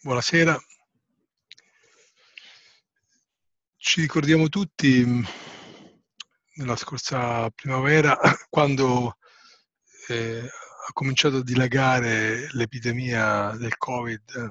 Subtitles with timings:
[0.00, 0.56] Buonasera.
[3.76, 5.24] Ci ricordiamo tutti mm,
[6.54, 8.16] nella scorsa primavera
[8.48, 9.18] quando
[10.06, 14.48] eh, ha cominciato a dilagare l'epidemia del Covid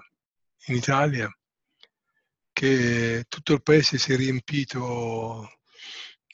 [0.65, 1.29] in Italia,
[2.52, 5.59] che tutto il paese si è riempito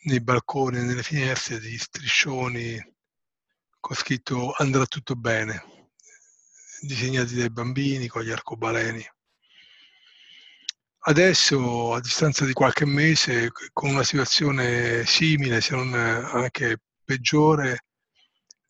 [0.06, 2.82] nei balconi e nelle finestre di striscioni
[3.80, 5.73] con scritto andrà tutto bene
[6.86, 9.06] disegnati dai bambini con gli arcobaleni.
[11.06, 17.86] Adesso, a distanza di qualche mese, con una situazione simile, se non anche peggiore,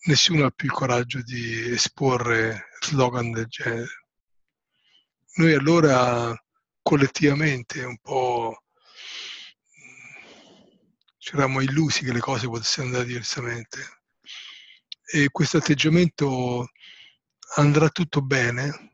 [0.05, 4.05] nessuno ha più il coraggio di esporre slogan del genere.
[5.35, 6.35] Noi allora
[6.81, 8.63] collettivamente un po'
[11.17, 14.01] ci eravamo illusi che le cose potessero andare diversamente
[15.05, 16.69] e questo atteggiamento
[17.55, 18.91] andrà tutto bene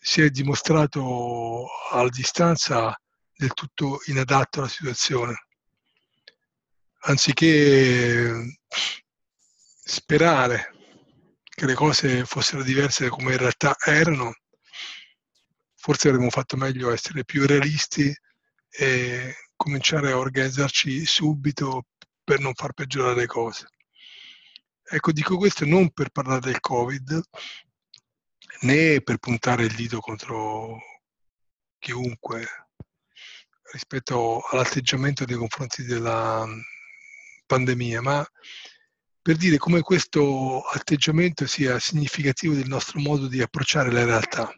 [0.00, 2.98] si è dimostrato alla distanza
[3.34, 5.46] del tutto inadatto alla situazione.
[7.04, 8.58] Anziché
[9.84, 10.74] sperare
[11.42, 14.32] che le cose fossero diverse come in realtà erano,
[15.74, 18.14] forse avremmo fatto meglio essere più realisti
[18.70, 21.86] e cominciare a organizzarci subito
[22.24, 23.68] per non far peggiorare le cose.
[24.82, 27.20] Ecco, dico questo non per parlare del Covid,
[28.62, 30.78] né per puntare il dito contro
[31.78, 32.46] chiunque
[33.72, 36.46] rispetto all'atteggiamento nei confronti della
[37.46, 38.26] pandemia, ma
[39.20, 44.54] per dire come questo atteggiamento sia significativo del nostro modo di approcciare la realtà.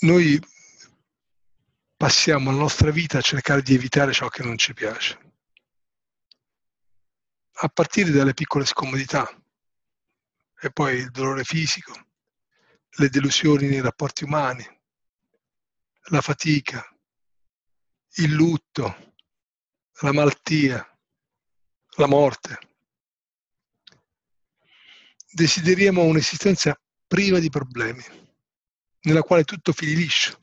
[0.00, 0.40] Noi
[1.96, 5.18] passiamo la nostra vita a cercare di evitare ciò che non ci piace,
[7.60, 9.28] a partire dalle piccole scomodità,
[10.60, 11.92] e poi il dolore fisico,
[12.96, 14.66] le delusioni nei rapporti umani,
[16.10, 16.84] la fatica,
[18.14, 19.14] il lutto,
[20.00, 20.98] la malattia,
[21.96, 22.58] la morte.
[25.30, 28.02] Desideriamo un'esistenza priva di problemi,
[29.02, 30.38] nella quale tutto fili liscio,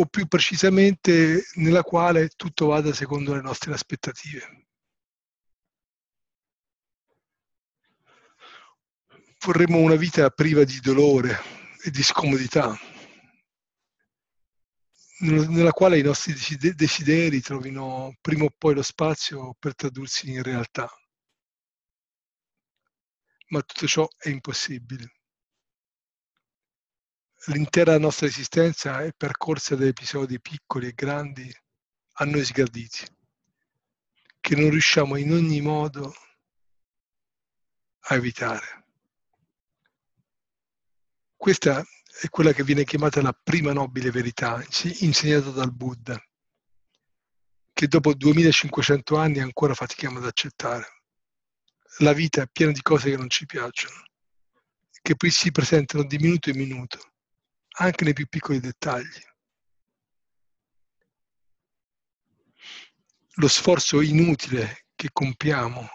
[0.00, 4.67] o più precisamente nella quale tutto vada secondo le nostre aspettative.
[9.40, 11.38] Vorremmo una vita priva di dolore
[11.82, 12.76] e di scomodità,
[15.20, 16.34] nella quale i nostri
[16.74, 20.88] desideri trovino prima o poi lo spazio per tradursi in realtà.
[23.48, 25.12] Ma tutto ciò è impossibile.
[27.46, 31.50] L'intera nostra esistenza è percorsa da episodi piccoli e grandi
[32.20, 33.06] a noi sgraditi,
[34.40, 36.12] che non riusciamo in ogni modo
[38.00, 38.87] a evitare.
[41.38, 41.84] Questa
[42.20, 44.60] è quella che viene chiamata la prima nobile verità,
[44.98, 46.20] insegnata dal Buddha,
[47.72, 51.04] che dopo 2500 anni ancora fatichiamo ad accettare.
[51.98, 54.02] La vita è piena di cose che non ci piacciono,
[55.00, 57.12] che poi si presentano di minuto in minuto,
[57.78, 59.22] anche nei più piccoli dettagli.
[63.34, 65.88] Lo sforzo inutile che compiamo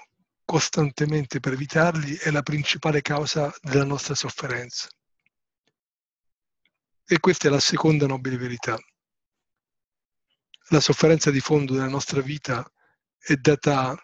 [0.46, 4.88] costantemente per evitarli è la principale causa della nostra sofferenza.
[7.13, 8.75] E questa è la seconda nobile verità.
[10.69, 12.68] La sofferenza di fondo della nostra vita
[13.19, 13.96] è data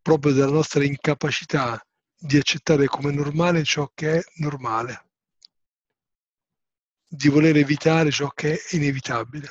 [0.00, 1.84] proprio dalla nostra incapacità
[2.16, 5.10] di accettare come normale ciò che è normale,
[7.04, 9.50] di voler evitare ciò che è inevitabile.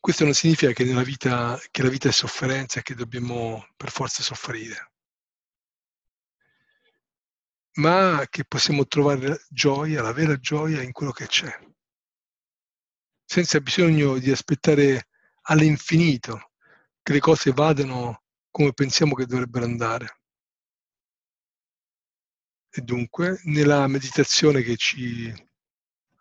[0.00, 4.20] Questo non significa che, vita, che la vita è sofferenza e che dobbiamo per forza
[4.20, 4.94] soffrire
[7.78, 11.50] ma che possiamo trovare gioia, la vera gioia in quello che c'è,
[13.24, 15.08] senza bisogno di aspettare
[15.42, 16.52] all'infinito
[17.02, 20.20] che le cose vadano come pensiamo che dovrebbero andare.
[22.70, 25.32] E dunque, nella meditazione che ci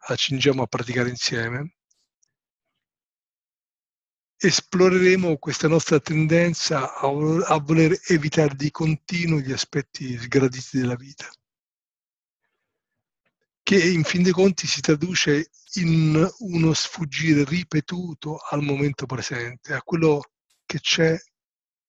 [0.10, 1.76] accingiamo a praticare insieme,
[4.38, 11.28] esploreremo questa nostra tendenza a, voler evitare di continuo gli aspetti sgraditi della vita
[13.68, 19.82] che in fin dei conti si traduce in uno sfuggire ripetuto al momento presente, a
[19.82, 20.22] quello
[20.66, 21.20] che c'è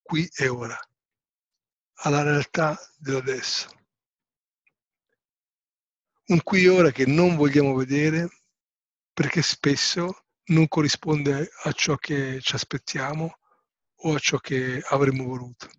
[0.02, 0.76] qui e ora,
[1.98, 3.68] alla realtà dell'adesso.
[6.26, 8.28] Un qui e ora che non vogliamo vedere
[9.12, 13.38] perché spesso non corrisponde a ciò che ci aspettiamo
[13.94, 15.70] o a ciò che avremmo voluto.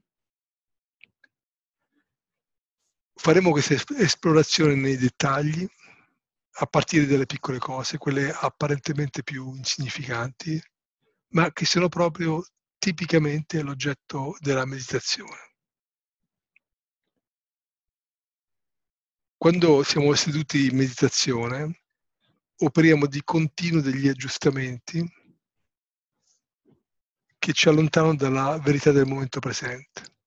[3.19, 5.68] faremo questa esplorazione nei dettagli,
[6.61, 10.61] a partire dalle piccole cose, quelle apparentemente più insignificanti,
[11.29, 12.45] ma che sono proprio
[12.77, 15.47] tipicamente l'oggetto della meditazione.
[19.38, 21.83] Quando siamo seduti in meditazione,
[22.57, 25.01] operiamo di continuo degli aggiustamenti
[27.38, 30.17] che ci allontanano dalla verità del momento presente,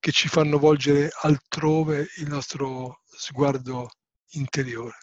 [0.00, 3.88] che ci fanno volgere altrove il nostro sguardo
[4.30, 4.98] interiore.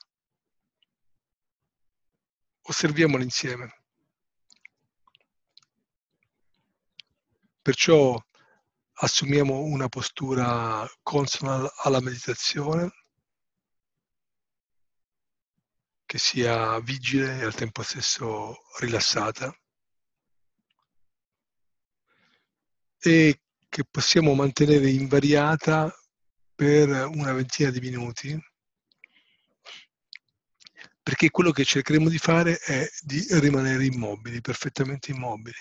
[2.61, 3.83] Osserviamolo insieme.
[7.61, 8.21] Perciò
[8.93, 12.91] assumiamo una postura consona alla meditazione,
[16.05, 19.55] che sia vigile e al tempo stesso rilassata
[22.97, 25.93] e che possiamo mantenere invariata
[26.59, 28.37] per una ventina di minuti
[31.01, 35.55] perché quello che cercheremo di fare è di rimanere immobili, perfettamente immobili.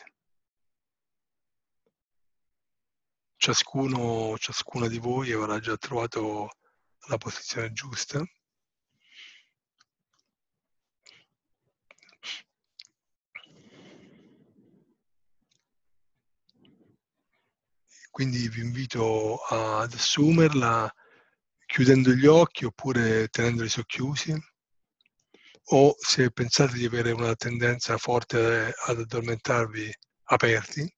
[3.36, 6.50] ciascuno, ciascuna di voi avrà già trovato
[7.06, 8.20] la posizione giusta.
[18.18, 20.92] Quindi vi invito ad assumerla
[21.66, 24.34] chiudendo gli occhi oppure tenendoli socchiusi
[25.66, 29.94] o se pensate di avere una tendenza forte ad addormentarvi
[30.24, 30.92] aperti,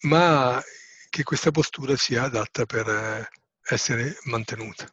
[0.00, 0.62] ma
[1.08, 3.30] che questa postura sia adatta per
[3.62, 4.90] essere mantenuta.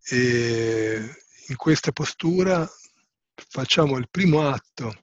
[0.00, 1.14] E
[1.48, 2.66] in questa postura
[3.56, 5.02] facciamo il primo atto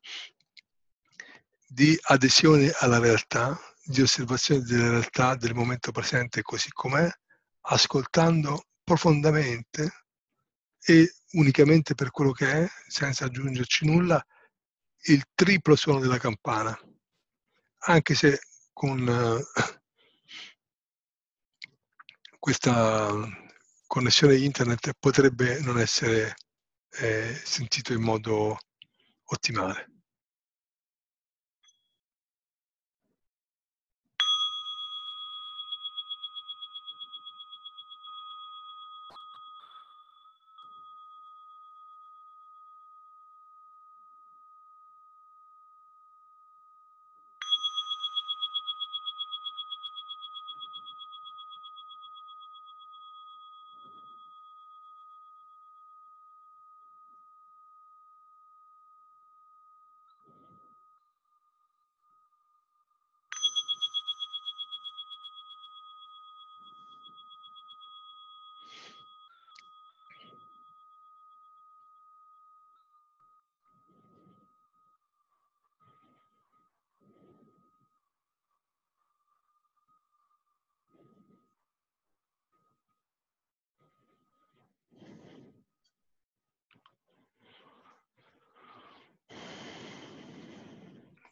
[1.66, 7.10] di adesione alla realtà, di osservazione della realtà del momento presente così com'è,
[7.62, 10.06] ascoltando profondamente
[10.86, 14.24] e unicamente per quello che è, senza aggiungerci nulla,
[15.06, 16.80] il triplo suono della campana.
[17.86, 18.40] Anche se
[18.72, 19.42] con eh,
[22.38, 23.12] questa
[23.88, 26.36] connessione internet potrebbe non essere
[26.98, 28.58] eh, sentito in modo
[29.26, 29.93] ottimale.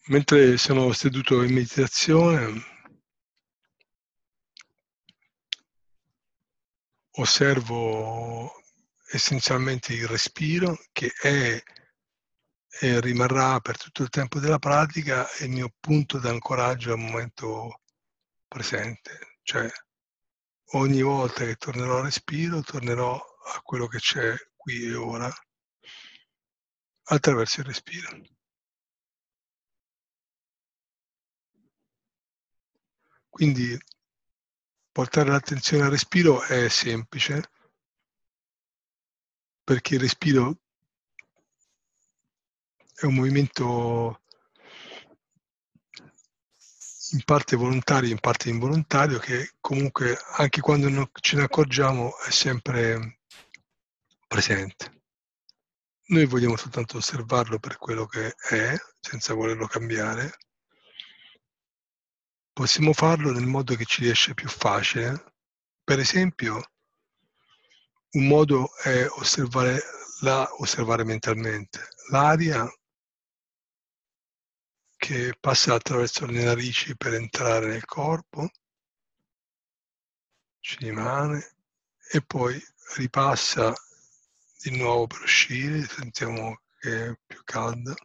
[0.08, 2.64] Mentre sono seduto in meditazione,
[7.12, 8.52] osservo
[9.12, 11.62] essenzialmente il respiro che è
[12.80, 17.82] e rimarrà per tutto il tempo della pratica il mio punto d'ancoraggio al momento
[18.48, 19.70] presente, cioè
[20.74, 25.30] ogni volta che tornerò al respiro tornerò a quello che c'è qui e ora
[27.04, 28.22] attraverso il respiro.
[33.42, 33.76] Quindi
[34.92, 37.50] portare l'attenzione al respiro è semplice,
[39.64, 40.60] perché il respiro
[42.94, 44.22] è un movimento
[47.14, 52.30] in parte volontario, in parte involontario, che comunque anche quando non ce ne accorgiamo è
[52.30, 53.22] sempre
[54.28, 55.02] presente.
[56.10, 60.32] Noi vogliamo soltanto osservarlo per quello che è, senza volerlo cambiare,
[62.54, 65.34] Possiamo farlo nel modo che ci riesce più facile.
[65.84, 66.62] Per esempio,
[68.12, 69.82] un modo è osservare,
[70.22, 72.70] la, osservare mentalmente l'aria
[74.98, 78.50] che passa attraverso le narici per entrare nel corpo,
[80.60, 81.56] ci rimane
[82.12, 82.62] e poi
[82.98, 83.74] ripassa
[84.62, 87.96] di nuovo per uscire, sentiamo che è più calda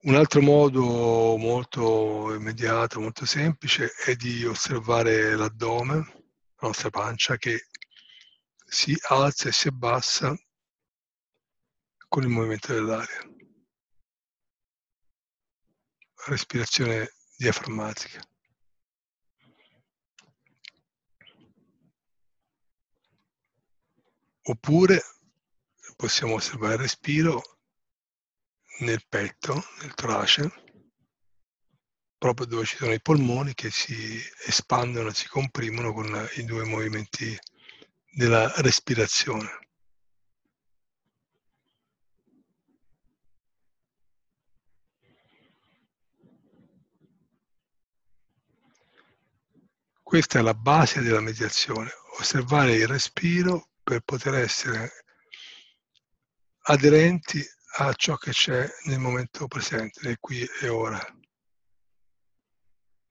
[0.00, 7.66] Un altro modo molto immediato, molto semplice, è di osservare l'addome, la nostra pancia, che
[8.64, 10.36] si alza e si abbassa
[12.06, 13.28] con il movimento dell'aria.
[16.26, 18.22] Respirazione diaframmatica.
[24.42, 25.02] Oppure
[25.96, 27.57] possiamo osservare il respiro
[28.80, 30.50] nel petto, nel torace,
[32.18, 37.38] proprio dove ci sono i polmoni che si espandono, si comprimono con i due movimenti
[38.10, 39.66] della respirazione.
[50.02, 55.04] Questa è la base della meditazione, osservare il respiro per poter essere
[56.62, 57.44] aderenti
[57.80, 61.00] a ciò che c'è nel momento presente, nel qui e ora.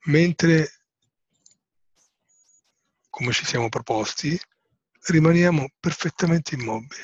[0.06, 0.82] Mentre,
[3.10, 4.38] come ci siamo proposti,
[5.08, 7.04] rimaniamo perfettamente immobili.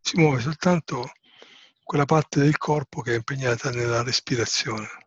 [0.00, 1.12] Si muove soltanto
[1.84, 5.05] quella parte del corpo che è impegnata nella respirazione.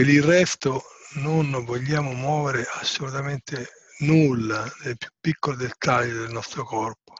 [0.00, 0.82] Per il resto
[1.16, 7.12] non vogliamo muovere assolutamente nulla nel più piccolo dettaglio del nostro corpo.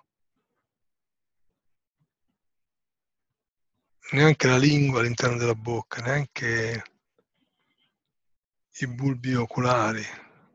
[4.13, 6.83] Neanche la lingua all'interno della bocca, neanche
[8.79, 10.03] i bulbi oculari,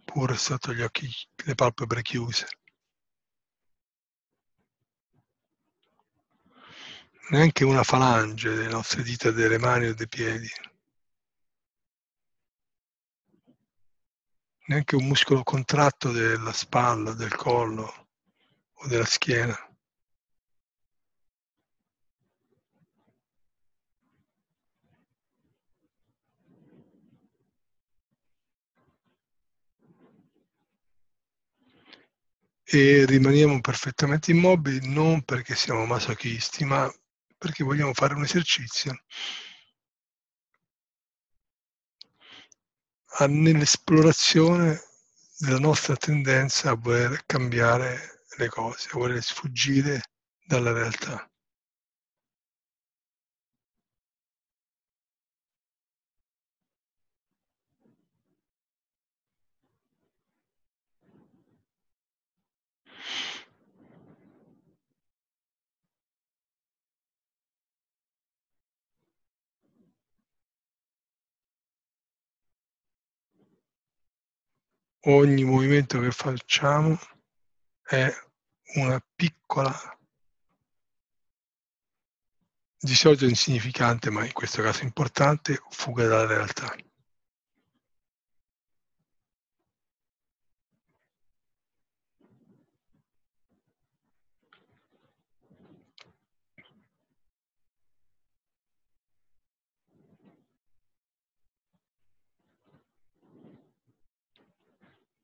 [0.03, 1.07] pur sotto gli occhi,
[1.43, 2.47] le palpebre chiuse.
[7.29, 10.49] Neanche una falange delle nostre dita delle mani o dei piedi.
[14.67, 18.07] Neanche un muscolo contratto della spalla, del collo
[18.73, 19.55] o della schiena.
[32.67, 36.91] E rimaniamo perfettamente immobili non perché siamo masochisti, ma
[37.37, 38.95] perché vogliamo fare un esercizio
[43.27, 44.81] nell'esplorazione
[45.37, 50.01] della nostra tendenza a voler cambiare le cose, a voler sfuggire
[50.45, 51.29] dalla realtà.
[75.05, 76.97] Ogni movimento che facciamo
[77.81, 78.11] è
[78.75, 79.73] una piccola,
[82.77, 86.75] di solito insignificante, ma in questo caso importante, fuga dalla realtà.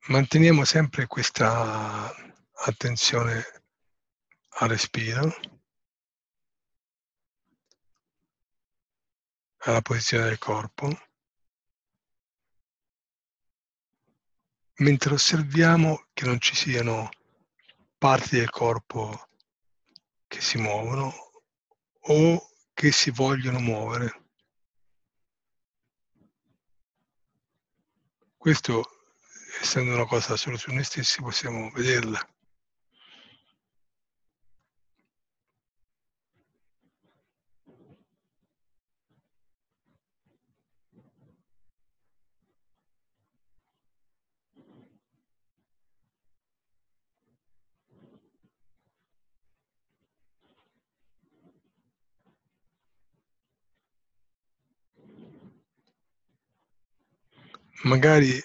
[0.08, 2.12] Manteniamo sempre questa
[2.66, 3.44] attenzione
[4.58, 5.40] al respiro,
[9.58, 10.90] alla posizione del corpo,
[14.78, 17.12] mentre osserviamo che non ci siano
[18.00, 19.30] parti del corpo
[20.26, 21.14] che si muovono
[22.00, 24.30] o che si vogliono muovere.
[28.36, 29.01] Questo
[29.60, 30.38] essendo una cosa
[30.84, 32.20] stessi, possiamo vederla.
[57.84, 58.42] Magari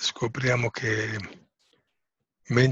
[0.00, 1.18] scopriamo che
[2.48, 2.66] mentre